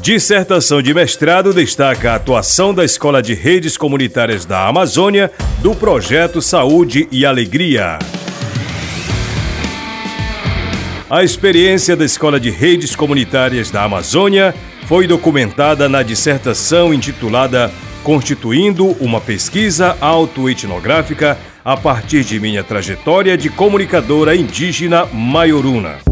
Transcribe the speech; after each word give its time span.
Dissertação 0.00 0.82
de 0.82 0.92
mestrado 0.92 1.52
destaca 1.52 2.12
a 2.12 2.14
atuação 2.16 2.72
da 2.72 2.84
Escola 2.84 3.22
de 3.22 3.34
Redes 3.34 3.76
Comunitárias 3.76 4.44
da 4.44 4.66
Amazônia 4.66 5.30
do 5.60 5.74
projeto 5.74 6.42
Saúde 6.42 7.08
e 7.10 7.24
Alegria. 7.24 7.98
A 11.08 11.24
experiência 11.24 11.96
da 11.96 12.04
Escola 12.04 12.38
de 12.38 12.50
Redes 12.50 12.94
Comunitárias 12.94 13.70
da 13.70 13.84
Amazônia 13.84 14.54
foi 14.86 15.06
documentada 15.06 15.88
na 15.88 16.02
dissertação 16.02 16.92
intitulada 16.92 17.72
Constituindo 18.04 18.96
uma 19.00 19.20
pesquisa 19.20 19.96
autoetnográfica 20.00 21.36
a 21.64 21.76
partir 21.76 22.22
de 22.22 22.38
minha 22.38 22.62
trajetória 22.62 23.36
de 23.36 23.50
comunicadora 23.50 24.36
indígena 24.36 25.06
maioruna 25.06 26.05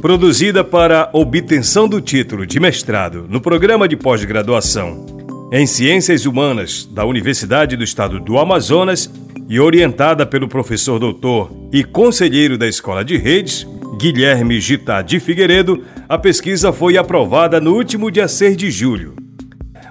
produzida 0.00 0.62
para 0.62 1.10
obtenção 1.12 1.88
do 1.88 2.00
título 2.00 2.46
de 2.46 2.60
mestrado 2.60 3.26
no 3.28 3.40
programa 3.40 3.88
de 3.88 3.96
pós-graduação 3.96 5.04
em 5.52 5.66
Ciências 5.66 6.24
Humanas 6.24 6.86
da 6.86 7.04
Universidade 7.04 7.76
do 7.76 7.82
Estado 7.82 8.20
do 8.20 8.38
Amazonas 8.38 9.10
e 9.48 9.58
orientada 9.58 10.24
pelo 10.24 10.46
professor 10.46 11.00
doutor 11.00 11.50
e 11.72 11.82
conselheiro 11.82 12.56
da 12.56 12.68
Escola 12.68 13.04
de 13.04 13.16
Redes, 13.16 13.66
Guilherme 13.98 14.60
Gitá 14.60 15.02
de 15.02 15.18
Figueiredo, 15.18 15.82
a 16.08 16.16
pesquisa 16.16 16.72
foi 16.72 16.96
aprovada 16.96 17.60
no 17.60 17.74
último 17.74 18.10
dia 18.10 18.28
6 18.28 18.56
de 18.56 18.70
julho. 18.70 19.16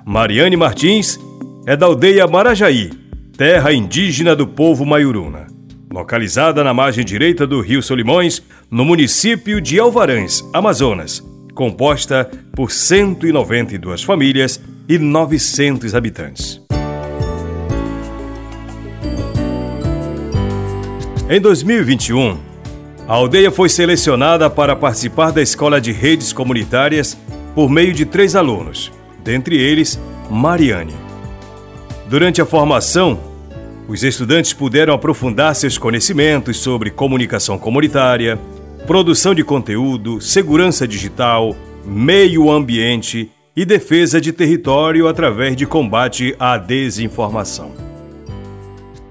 Mariane 0.06 0.56
Martins 0.56 1.20
é 1.66 1.76
da 1.76 1.86
aldeia 1.86 2.28
Marajaí, 2.28 2.92
terra 3.36 3.74
indígena 3.74 4.36
do 4.36 4.48
povo 4.48 4.86
Maiuruna 4.86 5.57
localizada 5.92 6.64
na 6.64 6.74
margem 6.74 7.04
direita 7.04 7.48
do 7.48 7.62
Rio 7.62 7.82
Solimões, 7.82 8.42
no 8.70 8.84
município 8.84 9.62
de 9.62 9.80
Alvarães, 9.80 10.44
Amazonas, 10.54 11.24
composta 11.54 12.30
por 12.54 12.72
192 12.72 14.04
famílias 14.04 14.62
e 14.88 14.98
900 14.98 15.96
habitantes. 15.96 16.62
Em 21.30 21.42
2021, 21.42 22.38
a 23.08 23.14
aldeia 23.14 23.52
foi 23.52 23.70
selecionada 23.70 24.50
para 24.50 24.76
participar 24.76 25.32
da 25.32 25.42
Escola 25.42 25.80
de 25.82 25.92
Redes 25.92 26.32
Comunitárias 26.32 27.18
por 27.54 27.70
meio 27.70 27.94
de 27.94 28.06
três 28.06 28.36
alunos, 28.36 28.92
dentre 29.24 29.58
eles 29.58 30.00
Mariane. 30.30 30.94
Durante 32.08 32.42
a 32.42 32.46
formação, 32.46 33.20
os 33.88 34.04
estudantes 34.04 34.52
puderam 34.52 34.94
aprofundar 34.94 35.56
seus 35.56 35.78
conhecimentos 35.78 36.58
sobre 36.58 36.92
comunicação 36.92 37.58
comunitária, 37.58 38.38
produção 38.86 39.34
de 39.34 39.44
conteúdo, 39.44 40.20
segurança 40.20 40.86
digital, 40.86 41.56
meio 41.86 42.52
ambiente 42.52 43.32
e 43.56 43.64
defesa 43.64 44.20
de 44.20 44.34
território 44.34 45.08
através 45.08 45.56
de 45.56 45.66
combate 45.66 46.36
à 46.38 46.58
desinformação. 46.58 47.72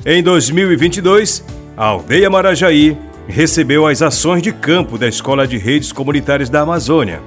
Em 0.04 0.22
2022, 0.22 1.42
a 1.74 1.86
Aldeia 1.86 2.28
Marajaí 2.28 2.96
recebeu 3.26 3.86
as 3.86 4.02
ações 4.02 4.42
de 4.42 4.52
campo 4.52 4.98
da 4.98 5.08
Escola 5.08 5.48
de 5.48 5.56
Redes 5.56 5.90
Comunitárias 5.90 6.50
da 6.50 6.60
Amazônia. 6.60 7.22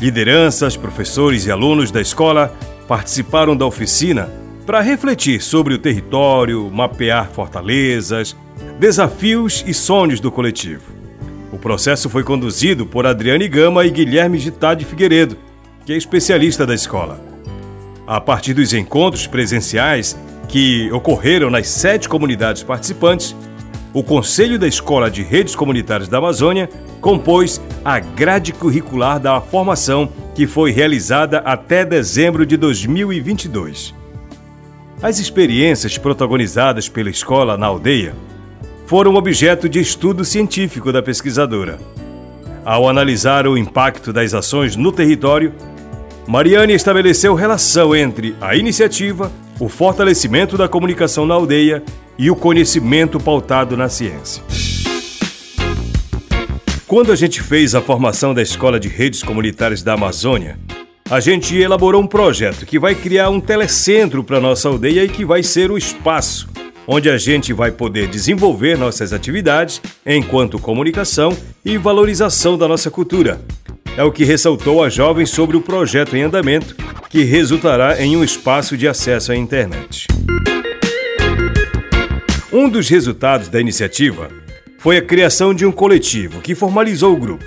Lideranças, 0.00 0.76
professores 0.76 1.46
e 1.46 1.52
alunos 1.52 1.90
da 1.90 2.00
escola 2.00 2.52
participaram 2.88 3.56
da 3.56 3.64
oficina 3.64 4.43
para 4.64 4.80
refletir 4.80 5.42
sobre 5.42 5.74
o 5.74 5.78
território, 5.78 6.70
mapear 6.70 7.28
fortalezas, 7.30 8.36
desafios 8.78 9.64
e 9.66 9.74
sonhos 9.74 10.20
do 10.20 10.32
coletivo. 10.32 10.92
O 11.52 11.58
processo 11.58 12.08
foi 12.08 12.24
conduzido 12.24 12.84
por 12.84 13.06
Adriane 13.06 13.46
Gama 13.46 13.84
e 13.84 13.90
Guilherme 13.90 14.38
Gitá 14.38 14.74
de 14.74 14.84
Figueiredo, 14.84 15.36
que 15.84 15.92
é 15.92 15.96
especialista 15.96 16.66
da 16.66 16.74
escola. 16.74 17.20
A 18.06 18.20
partir 18.20 18.54
dos 18.54 18.72
encontros 18.72 19.26
presenciais 19.26 20.16
que 20.48 20.90
ocorreram 20.92 21.50
nas 21.50 21.68
sete 21.68 22.08
comunidades 22.08 22.62
participantes, 22.62 23.36
o 23.92 24.02
Conselho 24.02 24.58
da 24.58 24.66
Escola 24.66 25.10
de 25.10 25.22
Redes 25.22 25.54
Comunitárias 25.54 26.08
da 26.08 26.18
Amazônia 26.18 26.68
compôs 27.00 27.60
a 27.84 28.00
grade 28.00 28.52
curricular 28.52 29.20
da 29.20 29.40
formação 29.40 30.08
que 30.34 30.46
foi 30.46 30.72
realizada 30.72 31.38
até 31.38 31.84
dezembro 31.84 32.44
de 32.44 32.56
2022. 32.56 34.03
As 35.04 35.18
experiências 35.18 35.98
protagonizadas 35.98 36.88
pela 36.88 37.10
escola 37.10 37.58
na 37.58 37.66
aldeia 37.66 38.16
foram 38.86 39.16
objeto 39.16 39.68
de 39.68 39.78
estudo 39.78 40.24
científico 40.24 40.90
da 40.90 41.02
pesquisadora. 41.02 41.78
Ao 42.64 42.88
analisar 42.88 43.46
o 43.46 43.58
impacto 43.58 44.14
das 44.14 44.32
ações 44.32 44.76
no 44.76 44.90
território, 44.90 45.52
Mariane 46.26 46.72
estabeleceu 46.72 47.34
relação 47.34 47.94
entre 47.94 48.34
a 48.40 48.56
iniciativa, 48.56 49.30
o 49.60 49.68
fortalecimento 49.68 50.56
da 50.56 50.70
comunicação 50.70 51.26
na 51.26 51.34
aldeia 51.34 51.82
e 52.16 52.30
o 52.30 52.34
conhecimento 52.34 53.20
pautado 53.20 53.76
na 53.76 53.90
ciência. 53.90 54.42
Quando 56.86 57.12
a 57.12 57.16
gente 57.16 57.42
fez 57.42 57.74
a 57.74 57.82
formação 57.82 58.32
da 58.32 58.40
Escola 58.40 58.80
de 58.80 58.88
Redes 58.88 59.22
Comunitárias 59.22 59.82
da 59.82 59.92
Amazônia, 59.92 60.58
a 61.10 61.20
gente 61.20 61.54
elaborou 61.56 62.02
um 62.02 62.06
projeto 62.06 62.64
que 62.64 62.78
vai 62.78 62.94
criar 62.94 63.28
um 63.28 63.40
telecentro 63.40 64.24
para 64.24 64.40
nossa 64.40 64.68
aldeia 64.68 65.04
e 65.04 65.08
que 65.08 65.24
vai 65.24 65.42
ser 65.42 65.70
o 65.70 65.76
espaço 65.76 66.48
onde 66.86 67.08
a 67.08 67.16
gente 67.16 67.52
vai 67.52 67.70
poder 67.70 68.08
desenvolver 68.08 68.76
nossas 68.76 69.12
atividades 69.12 69.80
enquanto 70.04 70.58
comunicação 70.58 71.36
e 71.64 71.78
valorização 71.78 72.58
da 72.58 72.68
nossa 72.68 72.90
cultura. 72.90 73.40
É 73.96 74.02
o 74.02 74.12
que 74.12 74.24
ressaltou 74.24 74.82
a 74.82 74.88
jovem 74.88 75.24
sobre 75.24 75.56
o 75.56 75.60
projeto 75.60 76.16
em 76.16 76.22
andamento, 76.22 76.74
que 77.08 77.22
resultará 77.22 78.02
em 78.02 78.16
um 78.16 78.24
espaço 78.24 78.76
de 78.76 78.88
acesso 78.88 79.32
à 79.32 79.36
internet. 79.36 80.06
Um 82.52 82.68
dos 82.68 82.88
resultados 82.88 83.48
da 83.48 83.60
iniciativa 83.60 84.28
foi 84.78 84.96
a 84.96 85.02
criação 85.02 85.54
de 85.54 85.64
um 85.64 85.72
coletivo 85.72 86.40
que 86.40 86.54
formalizou 86.54 87.14
o 87.14 87.16
grupo. 87.16 87.44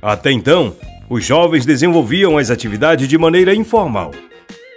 Até 0.00 0.30
então, 0.32 0.74
os 1.10 1.24
jovens 1.24 1.66
desenvolviam 1.66 2.38
as 2.38 2.52
atividades 2.52 3.08
de 3.08 3.18
maneira 3.18 3.52
informal. 3.52 4.12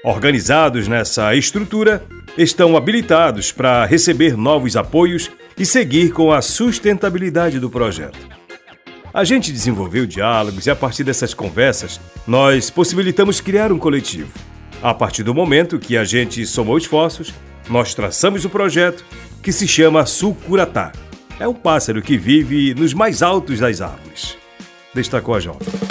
Organizados 0.03 0.87
nessa 0.87 1.35
estrutura, 1.35 2.03
estão 2.35 2.75
habilitados 2.75 3.51
para 3.51 3.85
receber 3.85 4.35
novos 4.35 4.75
apoios 4.75 5.29
e 5.55 5.63
seguir 5.63 6.11
com 6.11 6.33
a 6.33 6.41
sustentabilidade 6.41 7.59
do 7.59 7.69
projeto. 7.69 8.17
A 9.13 9.23
gente 9.23 9.51
desenvolveu 9.51 10.07
diálogos 10.07 10.65
e, 10.65 10.71
a 10.71 10.75
partir 10.75 11.03
dessas 11.03 11.35
conversas, 11.35 12.01
nós 12.25 12.71
possibilitamos 12.71 13.39
criar 13.39 13.71
um 13.71 13.77
coletivo. 13.77 14.33
A 14.81 14.91
partir 14.91 15.21
do 15.21 15.35
momento 15.35 15.77
que 15.77 15.95
a 15.95 16.03
gente 16.03 16.47
somou 16.47 16.79
esforços, 16.79 17.31
nós 17.69 17.93
traçamos 17.93 18.43
o 18.43 18.49
projeto 18.49 19.05
que 19.43 19.51
se 19.51 19.67
chama 19.67 20.03
Sucuratá. 20.07 20.91
É 21.39 21.47
um 21.47 21.53
pássaro 21.53 22.01
que 22.01 22.17
vive 22.17 22.73
nos 22.73 22.91
mais 22.91 23.21
altos 23.21 23.59
das 23.59 23.81
árvores. 23.81 24.35
Destacou 24.95 25.35
a 25.35 25.39
jovem. 25.39 25.82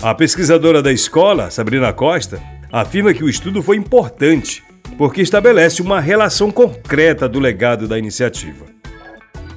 A 0.00 0.14
pesquisadora 0.14 0.80
da 0.80 0.92
escola, 0.92 1.50
Sabrina 1.50 1.92
Costa, 1.92 2.40
afirma 2.70 3.12
que 3.12 3.24
o 3.24 3.28
estudo 3.28 3.60
foi 3.60 3.76
importante 3.76 4.62
porque 4.96 5.20
estabelece 5.20 5.82
uma 5.82 6.00
relação 6.00 6.52
concreta 6.52 7.28
do 7.28 7.40
legado 7.40 7.88
da 7.88 7.98
iniciativa. 7.98 8.64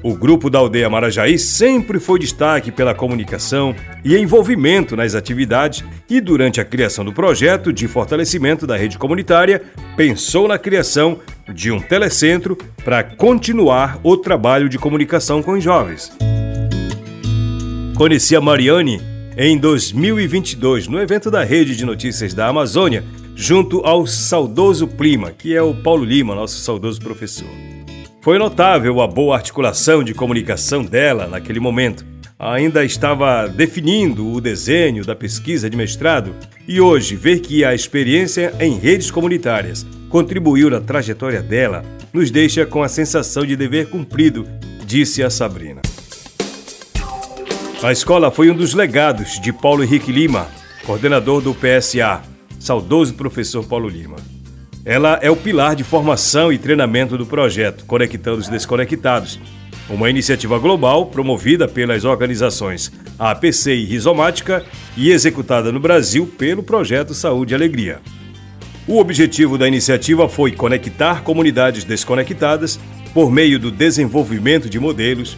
O 0.01 0.15
grupo 0.15 0.49
da 0.49 0.57
aldeia 0.57 0.89
Marajaí 0.89 1.37
sempre 1.37 1.99
foi 1.99 2.17
destaque 2.17 2.71
pela 2.71 2.95
comunicação 2.95 3.75
e 4.03 4.17
envolvimento 4.17 4.95
nas 4.95 5.13
atividades 5.13 5.83
e, 6.09 6.19
durante 6.19 6.59
a 6.59 6.65
criação 6.65 7.05
do 7.05 7.13
projeto 7.13 7.71
de 7.71 7.87
fortalecimento 7.87 8.65
da 8.65 8.75
rede 8.75 8.97
comunitária, 8.97 9.61
pensou 9.95 10.47
na 10.47 10.57
criação 10.57 11.19
de 11.53 11.71
um 11.71 11.79
telecentro 11.79 12.57
para 12.83 13.03
continuar 13.03 13.99
o 14.01 14.17
trabalho 14.17 14.67
de 14.67 14.79
comunicação 14.79 15.43
com 15.43 15.51
os 15.51 15.63
jovens. 15.63 16.11
Conheci 17.95 18.35
a 18.35 18.41
Mariane 18.41 19.10
em 19.43 19.57
2022 19.57 20.87
no 20.87 21.01
evento 21.01 21.31
da 21.31 21.43
Rede 21.43 21.75
de 21.75 21.83
Notícias 21.83 22.31
da 22.31 22.47
Amazônia, 22.47 23.03
junto 23.35 23.79
ao 23.79 24.05
saudoso 24.05 24.87
Prima, 24.87 25.31
que 25.31 25.55
é 25.55 25.61
o 25.63 25.73
Paulo 25.73 26.05
Lima, 26.05 26.35
nosso 26.35 26.59
saudoso 26.59 27.01
professor. 27.01 27.49
Foi 28.21 28.37
notável 28.37 29.01
a 29.01 29.07
boa 29.07 29.35
articulação 29.35 30.03
de 30.03 30.13
comunicação 30.13 30.83
dela 30.83 31.25
naquele 31.25 31.59
momento. 31.59 32.05
Ainda 32.37 32.85
estava 32.85 33.47
definindo 33.47 34.31
o 34.31 34.39
desenho 34.39 35.03
da 35.03 35.15
pesquisa 35.15 35.67
de 35.67 35.75
mestrado 35.75 36.35
e 36.67 36.79
hoje 36.79 37.15
ver 37.15 37.39
que 37.39 37.65
a 37.65 37.73
experiência 37.73 38.53
em 38.59 38.77
redes 38.77 39.09
comunitárias 39.09 39.83
contribuiu 40.07 40.69
na 40.69 40.79
trajetória 40.79 41.41
dela 41.41 41.83
nos 42.13 42.29
deixa 42.29 42.63
com 42.63 42.83
a 42.83 42.87
sensação 42.87 43.43
de 43.43 43.55
dever 43.55 43.89
cumprido, 43.89 44.47
disse 44.85 45.23
a 45.23 45.31
Sabrina. 45.31 45.81
A 47.83 47.91
escola 47.91 48.29
foi 48.29 48.51
um 48.51 48.55
dos 48.55 48.75
legados 48.75 49.39
de 49.39 49.51
Paulo 49.51 49.83
Henrique 49.83 50.11
Lima, 50.11 50.47
coordenador 50.85 51.41
do 51.41 51.51
PSA, 51.51 52.21
saudoso 52.59 53.15
professor 53.15 53.65
Paulo 53.65 53.89
Lima. 53.89 54.17
Ela 54.85 55.17
é 55.19 55.31
o 55.31 55.35
pilar 55.35 55.75
de 55.75 55.83
formação 55.83 56.53
e 56.53 56.59
treinamento 56.59 57.17
do 57.17 57.25
projeto 57.25 57.83
Conectando 57.85 58.37
os 58.37 58.47
Desconectados, 58.47 59.39
uma 59.89 60.11
iniciativa 60.11 60.59
global 60.59 61.07
promovida 61.07 61.67
pelas 61.67 62.05
organizações 62.05 62.91
APC 63.17 63.73
e 63.73 63.85
Rizomática 63.85 64.63
e 64.95 65.09
executada 65.09 65.71
no 65.71 65.79
Brasil 65.79 66.27
pelo 66.37 66.61
projeto 66.61 67.15
Saúde 67.15 67.55
e 67.55 67.55
Alegria. 67.55 67.99
O 68.87 68.99
objetivo 68.99 69.57
da 69.57 69.67
iniciativa 69.67 70.29
foi 70.29 70.51
conectar 70.51 71.23
comunidades 71.23 71.83
desconectadas 71.83 72.79
por 73.11 73.31
meio 73.31 73.57
do 73.57 73.71
desenvolvimento 73.71 74.69
de 74.69 74.79
modelos, 74.79 75.35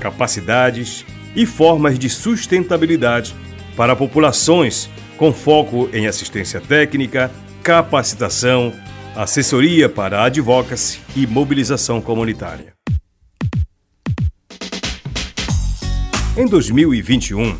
capacidades 0.00 1.06
e 1.34 1.46
formas 1.46 1.98
de 1.98 2.08
sustentabilidade 2.08 3.34
para 3.76 3.96
populações 3.96 4.88
com 5.16 5.32
foco 5.32 5.88
em 5.92 6.06
assistência 6.06 6.60
técnica, 6.60 7.30
capacitação, 7.62 8.72
assessoria 9.14 9.88
para 9.88 10.24
advocacy 10.24 11.00
e 11.16 11.26
mobilização 11.26 12.00
comunitária. 12.00 12.72
Em 16.36 16.46
2021, 16.46 17.56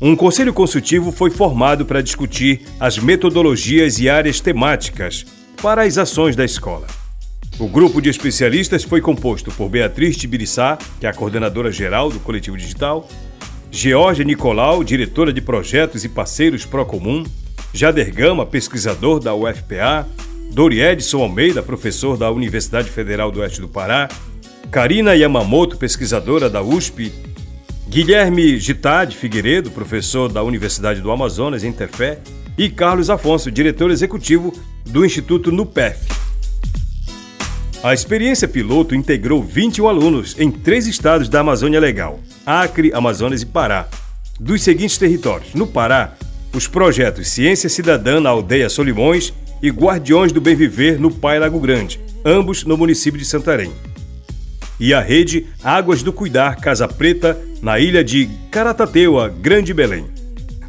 um 0.00 0.14
conselho 0.14 0.52
consultivo 0.52 1.10
foi 1.10 1.30
formado 1.30 1.86
para 1.86 2.02
discutir 2.02 2.60
as 2.78 2.98
metodologias 2.98 3.98
e 3.98 4.10
áreas 4.10 4.40
temáticas 4.40 5.24
para 5.62 5.82
as 5.82 5.96
ações 5.96 6.36
da 6.36 6.44
escola. 6.44 6.86
O 7.58 7.66
grupo 7.66 8.02
de 8.02 8.10
especialistas 8.10 8.84
foi 8.84 9.00
composto 9.00 9.50
por 9.50 9.70
Beatriz 9.70 10.14
Tibiriçá, 10.18 10.76
que 11.00 11.06
é 11.06 11.08
a 11.08 11.14
coordenadora 11.14 11.72
geral 11.72 12.10
do 12.10 12.20
Coletivo 12.20 12.54
Digital, 12.54 13.08
Georgia 13.70 14.24
Nicolau, 14.26 14.84
diretora 14.84 15.32
de 15.32 15.40
projetos 15.40 16.04
e 16.04 16.08
parceiros 16.08 16.66
Procomum, 16.66 17.24
Jader 17.72 18.12
Gama, 18.14 18.44
pesquisador 18.44 19.20
da 19.20 19.34
UFPA, 19.34 20.06
Dori 20.52 20.82
Edson 20.82 21.22
Almeida, 21.22 21.62
professor 21.62 22.18
da 22.18 22.30
Universidade 22.30 22.90
Federal 22.90 23.32
do 23.32 23.40
Oeste 23.40 23.62
do 23.62 23.68
Pará, 23.68 24.06
Karina 24.70 25.14
Yamamoto, 25.14 25.78
pesquisadora 25.78 26.50
da 26.50 26.60
USP 26.60 27.10
Guilherme 27.88 28.58
Gitade 28.58 29.16
Figueiredo, 29.16 29.70
professor 29.70 30.30
da 30.30 30.42
Universidade 30.42 31.00
do 31.00 31.10
Amazonas, 31.10 31.64
em 31.64 31.72
Tefé, 31.72 32.18
e 32.58 32.68
Carlos 32.68 33.08
Afonso, 33.08 33.50
diretor 33.50 33.90
executivo 33.90 34.52
do 34.84 35.06
Instituto 35.06 35.50
NUPEF. 35.50 36.15
A 37.86 37.94
experiência 37.94 38.48
piloto 38.48 38.96
integrou 38.96 39.40
21 39.40 39.86
alunos 39.86 40.34
em 40.40 40.50
três 40.50 40.88
estados 40.88 41.28
da 41.28 41.38
Amazônia 41.38 41.78
Legal: 41.78 42.18
Acre, 42.44 42.92
Amazonas 42.92 43.42
e 43.42 43.46
Pará. 43.46 43.86
Dos 44.40 44.64
seguintes 44.64 44.98
territórios: 44.98 45.54
no 45.54 45.68
Pará, 45.68 46.14
os 46.52 46.66
projetos 46.66 47.28
Ciência 47.28 47.68
Cidadã 47.68 48.18
na 48.18 48.30
Aldeia 48.30 48.68
Solimões 48.68 49.32
e 49.62 49.70
Guardiões 49.70 50.32
do 50.32 50.40
Bem 50.40 50.56
Viver 50.56 50.98
no 50.98 51.12
Pai 51.12 51.38
Lago 51.38 51.60
Grande, 51.60 52.00
ambos 52.24 52.64
no 52.64 52.76
município 52.76 53.20
de 53.20 53.24
Santarém 53.24 53.70
e 54.80 54.92
a 54.92 55.00
rede 55.00 55.46
Águas 55.62 56.02
do 56.02 56.12
Cuidar 56.12 56.56
Casa 56.56 56.88
Preta, 56.88 57.40
na 57.62 57.78
ilha 57.78 58.02
de 58.02 58.28
Caratateua, 58.50 59.28
Grande 59.28 59.72
Belém. 59.72 60.06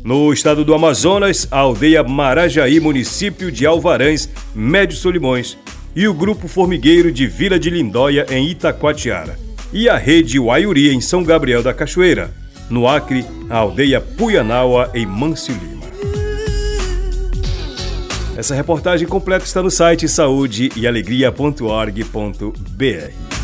No 0.04 0.32
estado 0.32 0.64
do 0.64 0.72
Amazonas, 0.72 1.48
a 1.50 1.58
aldeia 1.58 2.04
Marajaí, 2.04 2.80
município 2.80 3.52
de 3.52 3.66
Alvarães, 3.66 4.30
Médio 4.54 4.96
Solimões, 4.96 5.58
e 5.98 6.08
o 6.08 6.14
Grupo 6.14 6.48
Formigueiro 6.48 7.12
de 7.12 7.26
Vila 7.26 7.58
de 7.58 7.72
Lindóia, 7.72 8.28
em 8.30 8.48
Itacoatiara. 8.48 9.36
E 9.74 9.90
a 9.90 9.98
rede 9.98 10.38
Uaiuri, 10.38 10.94
em 10.94 11.02
São 11.02 11.24
Gabriel 11.24 11.64
da 11.64 11.74
Cachoeira. 11.74 12.30
No 12.70 12.88
Acre, 12.88 13.26
a 13.50 13.58
aldeia 13.58 14.00
Puianaua, 14.00 14.92
em 14.94 15.08
Mâncio 15.08 15.56
Lima. 15.56 15.88
Essa 18.38 18.54
reportagem 18.54 19.08
completa 19.08 19.44
está 19.44 19.64
no 19.64 19.72
site 19.72 20.08
saúde 20.08 20.72
e 20.76 20.86
alegria.org.br. 20.86 23.37